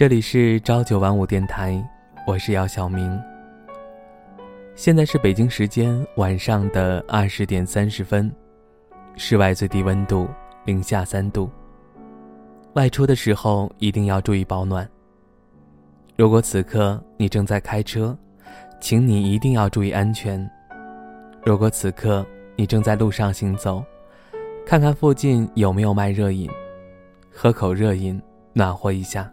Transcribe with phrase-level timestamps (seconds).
[0.00, 1.86] 这里是朝九晚五电台，
[2.26, 3.22] 我是姚晓明。
[4.74, 8.34] 现在是北京时间晚上的二十点三十分，
[9.14, 10.26] 室外最低温度
[10.64, 11.50] 零下三度。
[12.72, 14.88] 外出的时候一定要注意保暖。
[16.16, 18.16] 如果此刻你正在开车，
[18.80, 20.50] 请你一定要注意安全。
[21.44, 23.82] 如果此刻你正在路上行走，
[24.66, 26.48] 看看附近有没有卖热饮，
[27.32, 28.20] 喝口热饮
[28.52, 29.30] 暖和一下。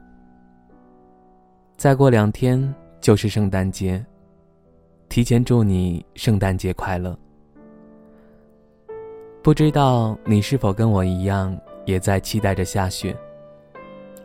[1.76, 4.04] 再过两天就是圣诞节，
[5.10, 7.18] 提前祝你圣诞节快乐。
[9.44, 11.56] 不知道你是否跟我一样，
[11.86, 13.16] 也在期待着下雪？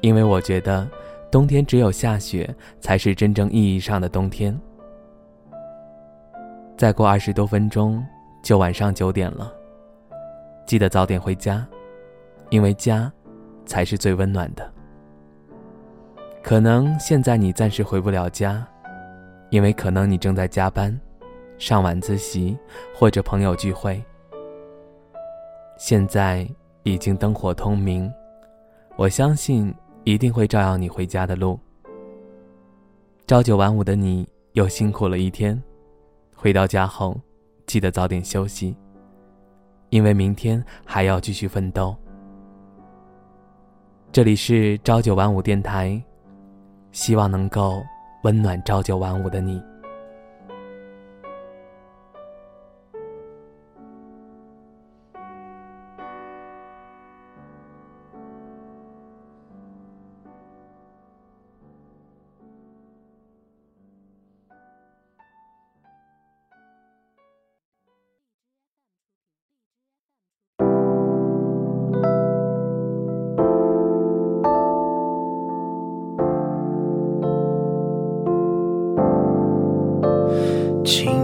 [0.01, 0.89] 因为我觉得，
[1.31, 4.59] 冬天只有下雪才是真正意义上的冬天。
[6.77, 8.05] 再过二十多分钟
[8.43, 9.53] 就晚上九点了，
[10.67, 11.67] 记得早点回家，
[12.51, 13.11] 因为家，
[13.65, 14.69] 才是最温暖的。
[16.43, 18.67] 可能现在你暂时回不了家，
[19.51, 20.99] 因为可能你正在加班、
[21.57, 22.59] 上晚自习
[22.93, 24.03] 或者朋友聚会。
[25.79, 26.49] 现在
[26.83, 28.13] 已经灯火通明，
[28.97, 31.59] 我相信一定会照耀你回家的路。
[33.27, 35.61] 朝九晚五的你又辛苦了一天，
[36.43, 37.17] 回到家后
[37.69, 38.77] 记得早点休息，
[39.91, 41.95] 因为明天还要继续奋斗。
[44.11, 46.03] 这里是朝九晚五电台。
[46.91, 47.81] 希望能够
[48.25, 49.63] 温暖朝九晚五的你。
[80.85, 81.22] 情。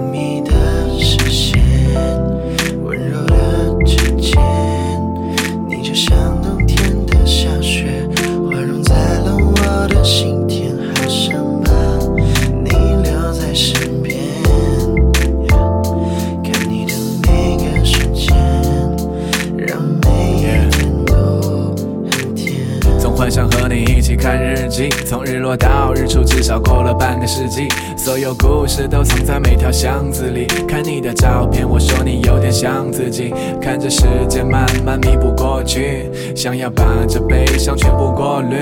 [24.38, 27.68] 日记，从日落到日出，至少过了半个世纪。
[27.96, 30.46] 所有故事都藏在每条巷子里。
[30.66, 33.34] 看你的照片，我说你有点像自己。
[33.60, 38.56] 看着时间慢慢弥补过去，想要把这悲伤全部过滤。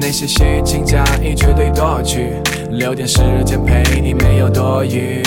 [0.00, 2.34] 那些虚情假意绝对夺去，
[2.70, 5.22] 留点时间陪你，没有多余。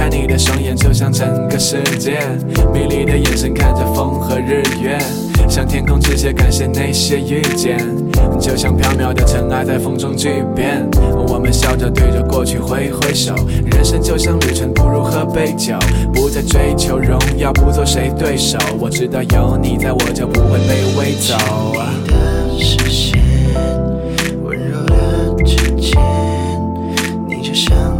[0.00, 2.20] 看你的双眼，就像整个世界。
[2.72, 4.98] 迷离的眼神看着风和日月。
[5.46, 7.76] 向天空致谢，感谢那些遇见，
[8.40, 10.88] 就像飘渺的尘埃在风中巨变。
[11.28, 13.34] 我们笑着对着过去挥挥手，
[13.70, 15.74] 人生就像旅程，不如喝杯酒，
[16.14, 18.56] 不再追求荣耀，不做谁对手。
[18.78, 21.36] 我知道有你在，我就不会被围走。
[22.50, 23.20] 你的视线，
[24.44, 24.82] 温柔
[25.36, 26.00] 的指尖，
[27.28, 27.99] 你就像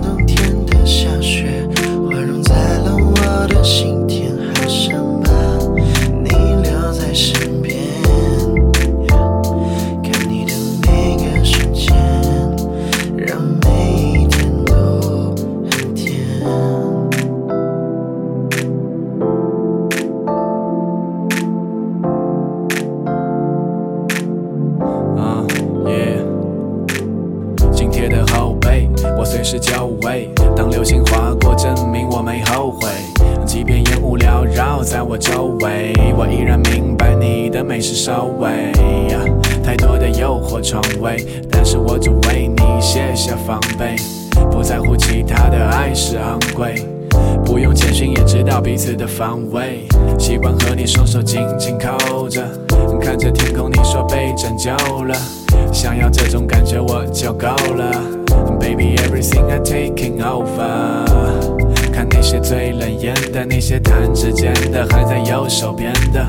[29.50, 30.30] 是久违。
[30.56, 32.88] 当流星划过，证明我没后悔。
[33.44, 38.70] 即便烟雾缭绕在我周围，我依然明白你的美是收尾。
[39.64, 43.96] 太多的诱惑重围，但是我只为你卸下防备，
[44.52, 46.86] 不在乎其他的爱是昂贵。
[47.44, 52.40] 不用简讯也知道彼此的方位，习惯和你双手紧紧扣着，
[53.00, 54.70] 看着天空，你说被拯救
[55.02, 55.12] 了，
[55.72, 58.19] 想要这种感觉我就够了。
[58.58, 61.04] Baby, everything I taking over。
[61.92, 66.26] 看那些最冷艳的，那些弹指间的，还在右手边的。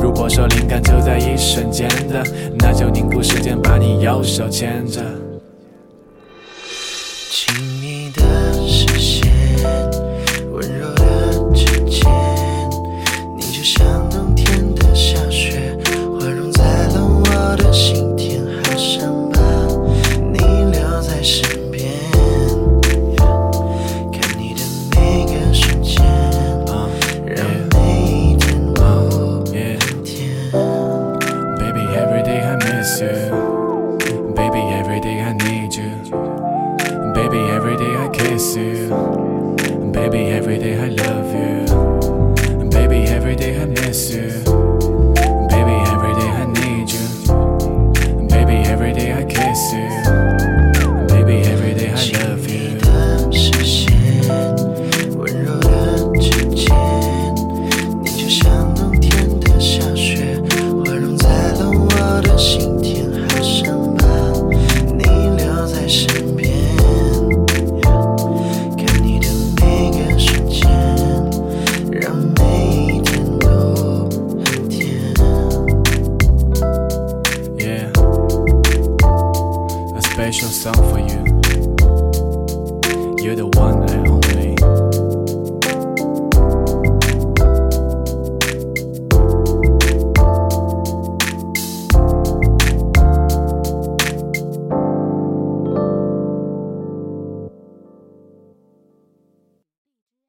[0.00, 2.22] 如果说灵感就在一瞬间的，
[2.58, 5.00] 那就凝固时间，把你右手牵着。
[7.30, 8.22] 亲密的
[8.66, 9.30] 视线
[80.32, 81.22] special song for you.
[83.22, 84.15] You're the one I